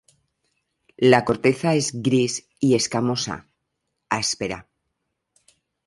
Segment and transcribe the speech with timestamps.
[1.11, 3.45] La corteza es gris y escamosa,
[4.09, 4.67] áspera.